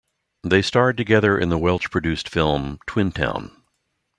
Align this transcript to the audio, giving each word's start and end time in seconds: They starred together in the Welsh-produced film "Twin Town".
They 0.41 0.63
starred 0.63 0.97
together 0.97 1.37
in 1.37 1.49
the 1.49 1.59
Welsh-produced 1.59 2.27
film 2.27 2.79
"Twin 2.87 3.11
Town". 3.11 3.51